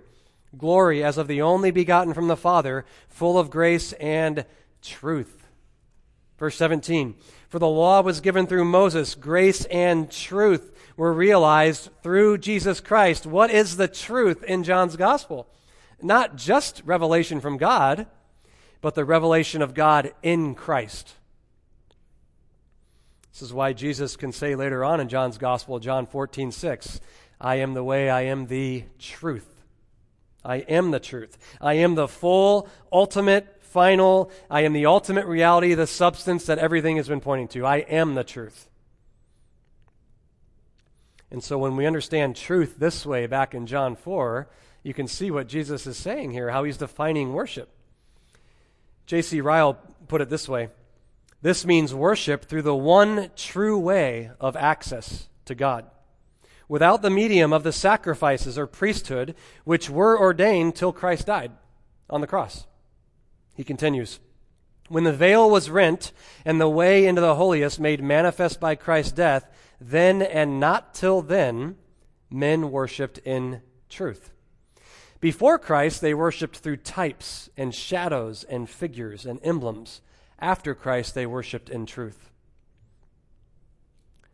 [0.57, 4.45] glory as of the only begotten from the Father, full of grace and
[4.83, 5.47] truth.
[6.39, 7.15] Verse 17
[7.49, 13.27] For the law was given through Moses, grace and truth were realized through Jesus Christ.
[13.27, 15.47] What is the truth in John's gospel?
[16.03, 18.07] Not just revelation from God,
[18.81, 21.15] but the revelation of God in Christ.
[23.33, 27.01] This is why Jesus can say later on in John's gospel, John 14, 6,
[27.41, 29.60] I am the way, I am the truth.
[30.45, 31.39] I am the truth.
[31.61, 36.97] I am the full, ultimate, final, I am the ultimate reality, the substance that everything
[36.97, 37.67] has been pointing to.
[37.67, 38.69] I am the truth.
[41.31, 44.49] And so when we understand truth this way back in John 4,
[44.83, 47.69] you can see what Jesus is saying here, how he's defining worship.
[49.07, 49.41] J.C.
[49.41, 49.75] Ryle
[50.09, 50.71] put it this way
[51.43, 55.87] This means worship through the one true way of access to God
[56.71, 61.51] without the medium of the sacrifices or priesthood which were ordained till Christ died
[62.09, 62.65] on the cross.
[63.57, 64.21] He continues
[64.89, 66.13] When the veil was rent
[66.45, 71.23] and the way into the holiest made manifest by Christ's death, then and not till
[71.23, 71.75] then,
[72.31, 74.31] men worshiped in truth.
[75.19, 80.03] Before Christ, they worshiped through types and shadows and figures and emblems.
[80.39, 82.30] After Christ, they worshiped in truth.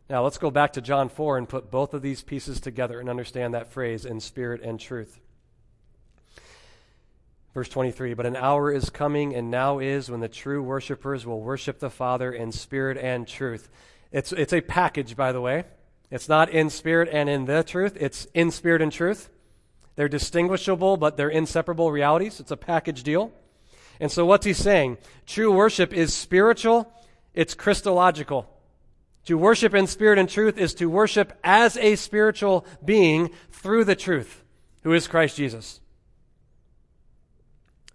[0.09, 3.09] Now, let's go back to John 4 and put both of these pieces together and
[3.09, 5.19] understand that phrase in spirit and truth.
[7.53, 11.41] Verse 23 But an hour is coming, and now is, when the true worshippers will
[11.41, 13.69] worship the Father in spirit and truth.
[14.11, 15.65] It's, it's a package, by the way.
[16.09, 19.29] It's not in spirit and in the truth, it's in spirit and truth.
[19.97, 22.39] They're distinguishable, but they're inseparable realities.
[22.39, 23.33] It's a package deal.
[23.99, 24.99] And so, what's he saying?
[25.25, 26.93] True worship is spiritual,
[27.33, 28.47] it's Christological.
[29.27, 33.95] To worship in spirit and truth is to worship as a spiritual being through the
[33.95, 34.41] truth,
[34.83, 35.81] who is Christ Jesus.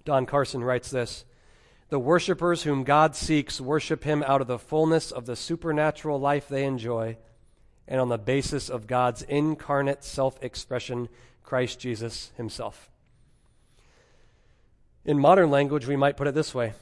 [0.05, 1.25] Don Carson writes this
[1.89, 6.49] The worshippers whom God seeks worship him out of the fullness of the supernatural life
[6.49, 7.17] they enjoy
[7.89, 11.09] and on the basis of God's incarnate self expression,
[11.43, 12.91] Christ Jesus himself.
[15.07, 16.75] In modern language, we might put it this way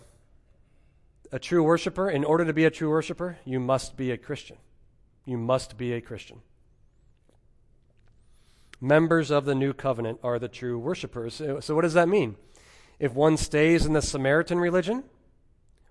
[1.33, 4.57] A true worshiper, in order to be a true worshiper, you must be a Christian.
[5.24, 6.41] You must be a Christian.
[8.81, 11.35] Members of the new covenant are the true worshipers.
[11.35, 12.37] So, what does that mean?
[12.99, 15.05] If one stays in the Samaritan religion,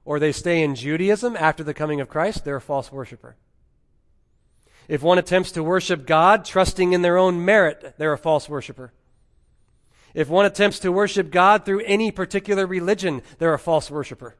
[0.03, 3.35] or they stay in Judaism after the coming of Christ, they're a false worshiper.
[4.87, 8.91] If one attempts to worship God trusting in their own merit, they're a false worshiper.
[10.15, 14.35] If one attempts to worship God through any particular religion, they're a false worshiper.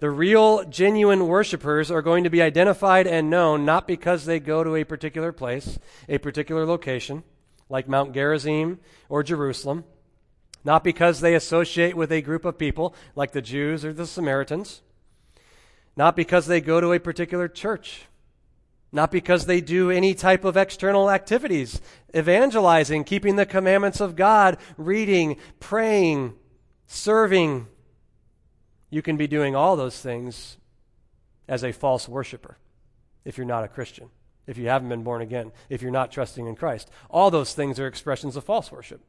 [0.00, 4.64] The real, genuine worshipers are going to be identified and known not because they go
[4.64, 5.78] to a particular place,
[6.08, 7.22] a particular location,
[7.68, 8.80] like Mount Gerizim
[9.10, 9.84] or Jerusalem,
[10.64, 14.80] not because they associate with a group of people, like the Jews or the Samaritans,
[15.96, 18.06] not because they go to a particular church,
[18.92, 21.78] not because they do any type of external activities,
[22.16, 26.34] evangelizing, keeping the commandments of God, reading, praying,
[26.86, 27.66] serving.
[28.90, 30.56] You can be doing all those things
[31.48, 32.58] as a false worshiper
[33.24, 34.10] if you're not a Christian,
[34.46, 36.90] if you haven't been born again, if you're not trusting in Christ.
[37.08, 39.00] All those things are expressions of false worship.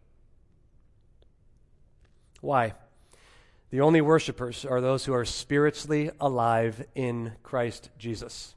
[2.41, 2.73] Why?
[3.71, 8.53] The only worshipers are those who are spiritually alive in Christ Jesus.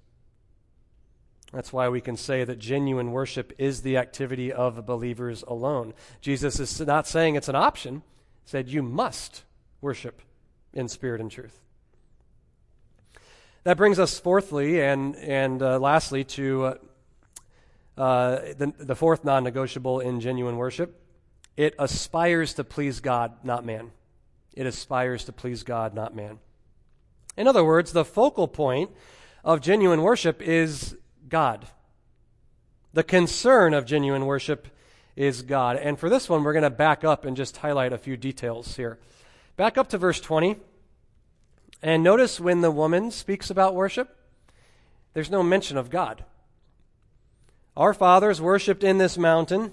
[1.52, 5.94] That's why we can say that genuine worship is the activity of believers alone.
[6.20, 8.02] Jesus is not saying it's an option,
[8.42, 9.44] he said you must
[9.80, 10.20] worship
[10.74, 11.60] in spirit and truth.
[13.64, 16.74] That brings us fourthly and and uh, lastly to uh,
[17.96, 21.00] uh, the, the fourth non-negotiable in genuine worship.
[21.56, 23.92] It aspires to please God, not man.
[24.52, 26.40] It aspires to please God, not man.
[27.36, 28.90] In other words, the focal point
[29.44, 30.96] of genuine worship is
[31.28, 31.66] God.
[32.92, 34.68] The concern of genuine worship
[35.16, 35.76] is God.
[35.76, 38.76] And for this one, we're going to back up and just highlight a few details
[38.76, 38.98] here.
[39.56, 40.56] Back up to verse 20.
[41.82, 44.16] And notice when the woman speaks about worship,
[45.12, 46.24] there's no mention of God.
[47.76, 49.72] Our fathers worshiped in this mountain,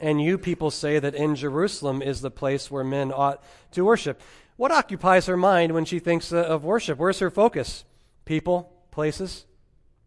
[0.00, 4.20] and you people say that in Jerusalem is the place where men ought to worship.
[4.56, 6.98] What occupies her mind when she thinks uh, of worship?
[6.98, 7.84] Where's her focus?
[8.24, 9.46] People, places?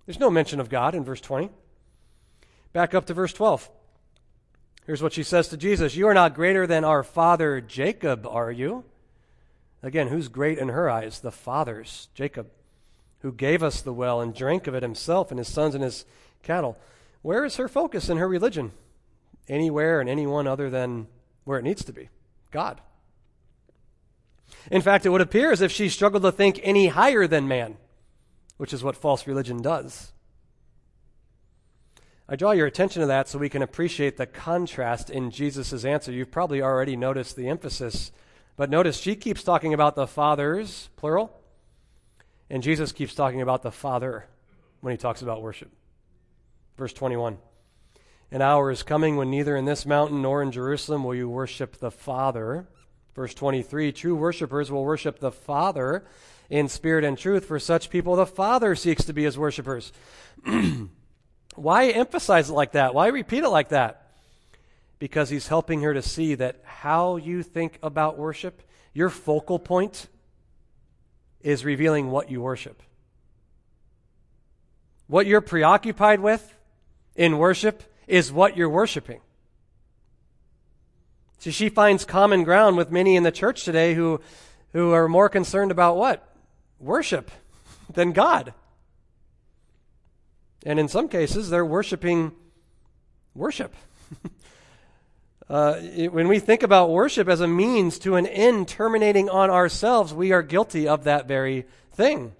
[0.05, 1.49] There's no mention of God in verse 20.
[2.74, 3.69] Back up to verse 12.
[4.91, 8.51] Here's what she says to Jesus You are not greater than our father Jacob, are
[8.51, 8.83] you?
[9.81, 11.21] Again, who's great in her eyes?
[11.21, 12.49] The fathers, Jacob,
[13.19, 16.03] who gave us the well and drank of it himself and his sons and his
[16.43, 16.77] cattle.
[17.21, 18.73] Where is her focus in her religion?
[19.47, 21.07] Anywhere and anyone other than
[21.45, 22.09] where it needs to be
[22.51, 22.81] God.
[24.69, 27.77] In fact, it would appear as if she struggled to think any higher than man
[28.57, 30.11] which is what false religion does.
[32.32, 36.13] I draw your attention to that so we can appreciate the contrast in Jesus' answer.
[36.13, 38.13] You've probably already noticed the emphasis,
[38.55, 41.38] but notice she keeps talking about the fathers, plural,
[42.49, 44.27] and Jesus keeps talking about the Father
[44.79, 45.73] when he talks about worship.
[46.77, 47.38] Verse 21
[48.32, 51.79] An hour is coming when neither in this mountain nor in Jerusalem will you worship
[51.79, 52.65] the Father.
[53.13, 56.05] Verse 23 True worshippers will worship the Father
[56.49, 57.43] in spirit and truth.
[57.43, 59.91] For such people, the Father seeks to be his worshipers.
[61.56, 62.93] Why emphasize it like that?
[62.93, 64.08] Why repeat it like that?
[64.99, 68.62] Because he's helping her to see that how you think about worship,
[68.93, 70.08] your focal point,
[71.41, 72.82] is revealing what you worship.
[75.08, 76.56] What you're preoccupied with
[77.16, 79.20] in worship is what you're worshiping.
[81.39, 84.22] So she finds common ground with many in the church today who,
[84.74, 86.28] who are more concerned about what?
[86.82, 87.32] worship
[87.93, 88.54] than God.
[90.66, 92.34] And in some cases, they're worshiping
[93.34, 93.74] worship.
[95.49, 99.49] uh, it, when we think about worship as a means to an end terminating on
[99.49, 102.34] ourselves, we are guilty of that very thing.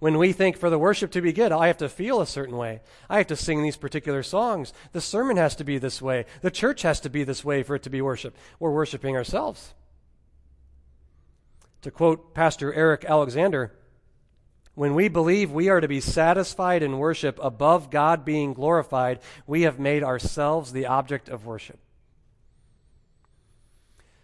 [0.00, 2.56] When we think for the worship to be good, I have to feel a certain
[2.56, 2.80] way.
[3.10, 4.72] I have to sing these particular songs.
[4.92, 6.24] The sermon has to be this way.
[6.40, 8.34] The church has to be this way for it to be worship.
[8.58, 9.74] We're worshiping ourselves.
[11.82, 13.72] To quote Pastor Eric Alexander,
[14.80, 19.60] when we believe we are to be satisfied in worship above God being glorified, we
[19.64, 21.78] have made ourselves the object of worship.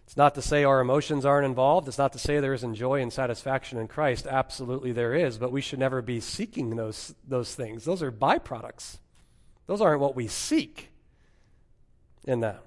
[0.07, 1.89] It's not to say our emotions aren't involved.
[1.89, 4.27] It's not to say there isn't joy and satisfaction in Christ.
[4.27, 7.85] Absolutely there is, but we should never be seeking those, those things.
[7.85, 8.97] Those are byproducts.
[9.67, 10.89] Those aren't what we seek
[12.25, 12.63] in that.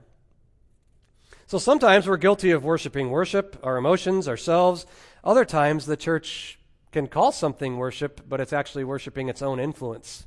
[1.47, 4.85] So sometimes we're guilty of worshiping worship, our emotions, ourselves.
[5.23, 6.58] Other times the church
[6.91, 10.25] can call something worship, but it's actually worshiping its own influence,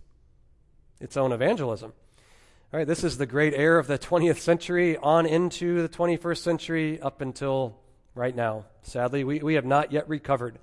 [1.01, 1.93] its own evangelism.
[2.73, 6.39] All right, this is the great air of the 20th century on into the 21st
[6.39, 7.79] century up until
[8.15, 8.65] right now.
[8.83, 10.59] Sadly, we, we have not yet recovered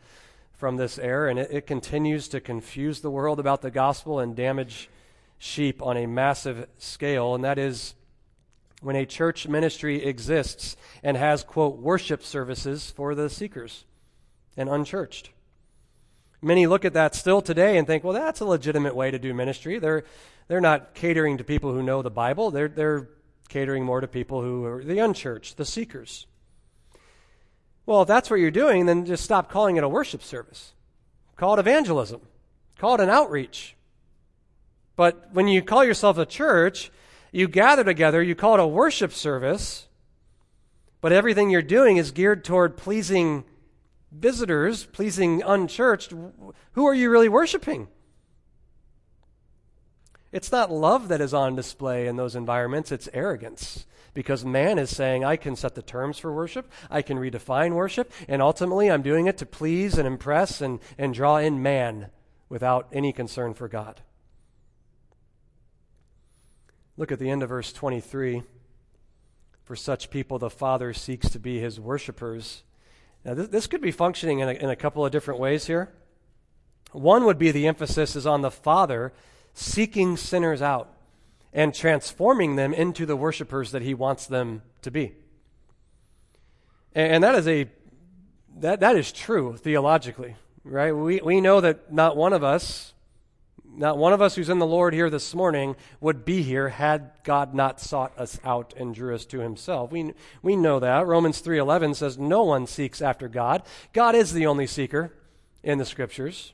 [0.54, 4.36] from this air, and it, it continues to confuse the world about the gospel and
[4.36, 4.90] damage
[5.38, 7.94] sheep on a massive scale, and that is
[8.82, 13.86] when a church ministry exists and has, quote, worship services for the seekers
[14.58, 15.30] and unchurched.
[16.42, 19.34] Many look at that still today and think, well, that's a legitimate way to do
[19.34, 19.78] ministry.
[19.78, 20.06] They're,
[20.48, 23.10] they're not catering to people who know the Bible, they're, they're
[23.50, 26.28] catering more to people who are the unchurched, the seekers.
[27.86, 30.74] Well, if that's what you're doing, then just stop calling it a worship service.
[31.36, 32.22] Call it evangelism.
[32.78, 33.76] Call it an outreach.
[34.96, 36.92] But when you call yourself a church,
[37.32, 39.88] you gather together, you call it a worship service,
[41.02, 43.44] but everything you're doing is geared toward pleasing
[44.12, 46.14] visitors, pleasing unchurched.
[46.74, 47.88] Who are you really worshiping?
[50.32, 53.86] It's not love that is on display in those environments, it's arrogance.
[54.14, 58.12] Because man is saying, I can set the terms for worship, I can redefine worship,
[58.28, 62.10] and ultimately I'm doing it to please and impress and, and draw in man
[62.48, 64.02] without any concern for God.
[66.98, 68.44] Look at the end of verse 23.
[69.64, 72.64] For such people, the Father seeks to be his worshippers.
[73.26, 75.92] Now, this, this could be functioning in a, in a couple of different ways here.
[76.92, 79.14] One would be the emphasis is on the Father
[79.54, 80.94] seeking sinners out
[81.54, 85.14] and transforming them into the worshipers that he wants them to be.
[86.94, 87.68] And, and that is a
[88.58, 90.92] that, that is true theologically, right?
[90.92, 92.94] We, we know that not one of us,
[93.80, 97.12] not one of us who's in the Lord here this morning would be here had
[97.24, 99.90] God not sought us out and drew us to himself.
[99.90, 101.08] We, we know that.
[101.08, 103.64] Romans 3.11 says, no one seeks after God.
[103.94, 105.14] God is the only seeker
[105.64, 106.52] in the scriptures.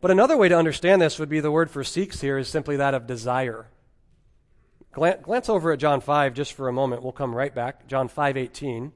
[0.00, 2.76] But another way to understand this would be the word for seeks here is simply
[2.76, 3.68] that of desire.
[4.92, 7.04] Glance over at John 5 just for a moment.
[7.04, 7.86] We'll come right back.
[7.86, 8.90] John 5:18.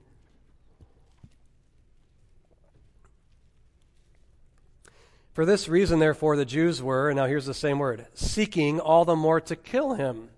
[5.33, 9.05] For this reason, therefore, the Jews were, and now here's the same word, seeking all
[9.05, 10.28] the more to kill him.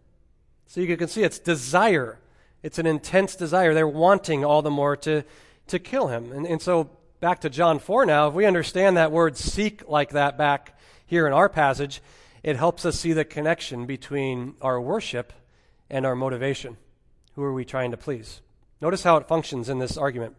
[0.67, 2.19] So you can see it's desire.
[2.63, 3.75] It's an intense desire.
[3.75, 5.25] They're wanting all the more to,
[5.69, 6.33] to kill him.
[6.33, 6.91] And, and so
[7.21, 11.27] back to John 4 now, if we understand that word seek like that back here
[11.27, 12.03] in our passage,
[12.43, 15.33] it helps us see the connection between our worship
[15.89, 16.77] and our motivation.
[17.35, 18.41] Who are we trying to please?
[18.81, 20.37] Notice how it functions in this argument.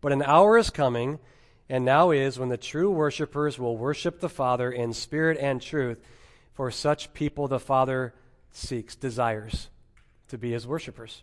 [0.00, 1.18] But an hour is coming,
[1.70, 5.98] and now is, when the true worshippers will worship the Father in spirit and truth.
[6.52, 8.12] For such people the Father
[8.50, 9.70] seeks, desires
[10.28, 11.22] to be his worshippers.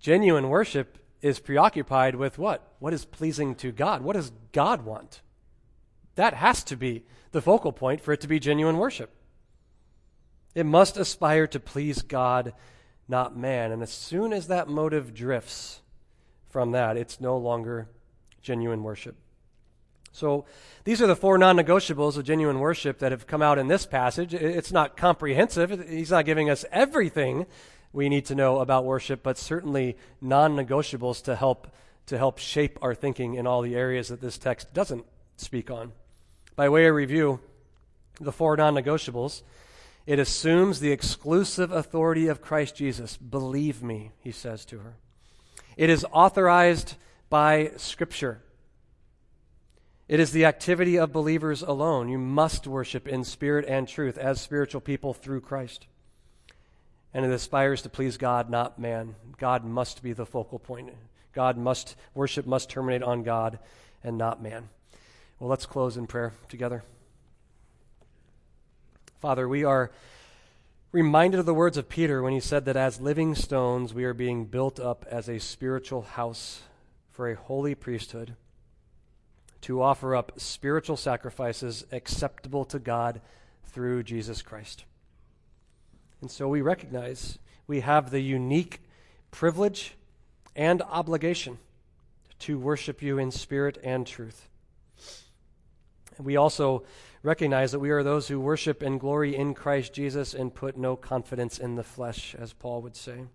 [0.00, 2.72] Genuine worship is preoccupied with what?
[2.78, 4.00] What is pleasing to God?
[4.00, 5.20] What does God want?
[6.14, 9.10] That has to be the focal point for it to be genuine worship.
[10.54, 12.54] It must aspire to please God,
[13.08, 13.72] not man.
[13.72, 15.82] And as soon as that motive drifts
[16.48, 17.88] from that, it's no longer
[18.42, 19.16] genuine worship.
[20.12, 20.44] So
[20.84, 23.86] these are the four non negotiables of genuine worship that have come out in this
[23.86, 24.34] passage.
[24.34, 27.46] It's not comprehensive, he's not giving us everything
[27.92, 31.68] we need to know about worship, but certainly non negotiables to help,
[32.06, 35.04] to help shape our thinking in all the areas that this text doesn't
[35.36, 35.92] speak on.
[36.56, 37.40] By way of review,
[38.20, 39.42] the four non negotiables
[40.06, 43.16] it assumes the exclusive authority of Christ Jesus.
[43.16, 44.94] Believe me, he says to her.
[45.76, 46.96] It is authorized
[47.32, 48.42] by Scripture.
[50.06, 52.10] It is the activity of believers alone.
[52.10, 55.86] You must worship in spirit and truth as spiritual people through Christ
[57.14, 59.14] and it aspires to please God, not man.
[59.38, 60.90] God must be the focal point.
[61.32, 63.58] God must, worship must terminate on God
[64.02, 64.68] and not man.
[65.38, 66.84] Well, let's close in prayer together.
[69.20, 69.90] Father, we are
[70.90, 74.14] reminded of the words of Peter when he said that as living stones we are
[74.14, 76.62] being built up as a spiritual house
[77.12, 78.34] for a holy priesthood
[79.60, 83.20] to offer up spiritual sacrifices acceptable to God
[83.64, 84.84] through Jesus Christ.
[86.20, 88.80] And so we recognize we have the unique
[89.30, 89.94] privilege
[90.56, 91.58] and obligation
[92.40, 94.48] to worship you in spirit and truth.
[96.16, 96.82] And we also
[97.22, 100.96] recognize that we are those who worship and glory in Christ Jesus and put no
[100.96, 103.26] confidence in the flesh, as Paul would say.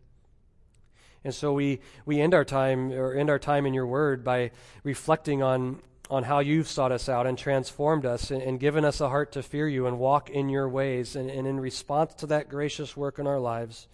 [1.28, 4.52] And so we, we end our time or end our time in your word by
[4.84, 9.02] reflecting on on how you've sought us out and transformed us and, and, given us
[9.02, 11.18] a heart to fear you and walk in your ways.
[11.18, 13.90] And, and in response to that gracious work in our lives,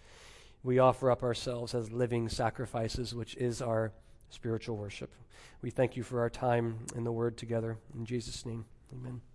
[0.62, 3.94] we offer up ourselves as living sacrifices, which is our
[4.30, 5.12] spiritual worship.
[5.64, 7.80] We thank you for our time in the Word together.
[7.96, 9.33] In Jesus' name, amen.